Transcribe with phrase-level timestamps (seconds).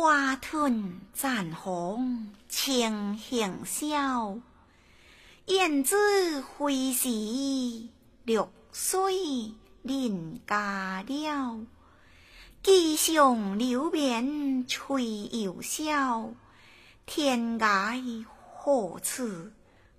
[0.00, 4.38] 花褪绽红情形消，
[5.46, 5.96] 燕子
[6.40, 7.08] 飞时
[8.22, 8.38] 绿
[8.70, 11.58] 水人家了。
[12.62, 16.30] 鸡雄流绵吹又箫，
[17.04, 18.24] 天涯
[18.54, 19.50] 何处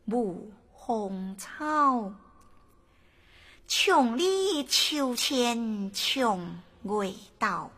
[0.05, 2.13] 无芳草？
[3.67, 7.69] 千里秋千穷月到。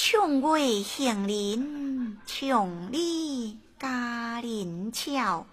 [0.00, 5.44] 穷月行林，穷里嘉林俏，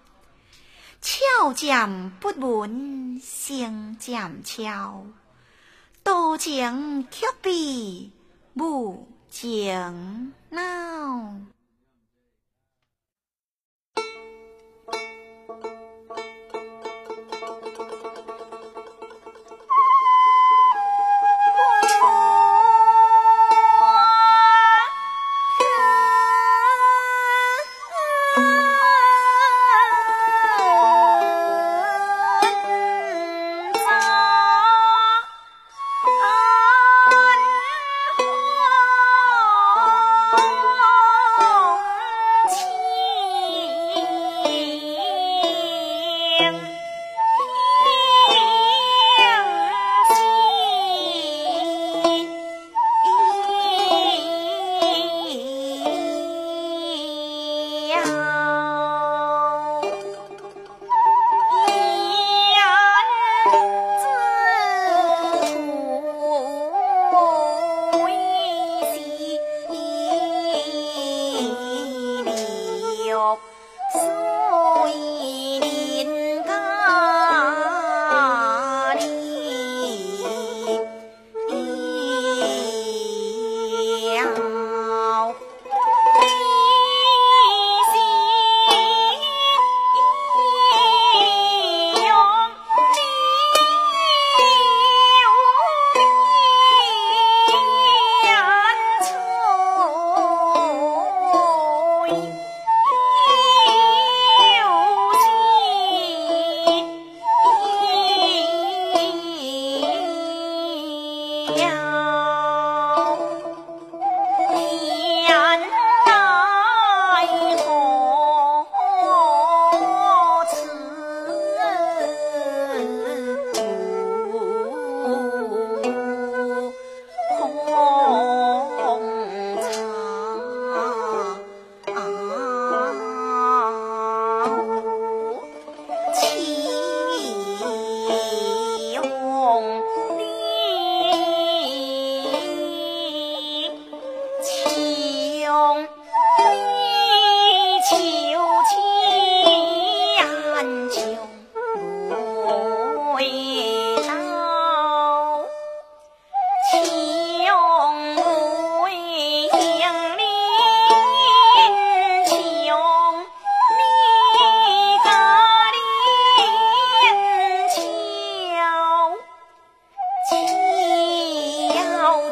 [1.00, 5.04] 俏渐不闻声渐悄，
[6.04, 8.12] 多情却比
[8.54, 10.60] 无情恼。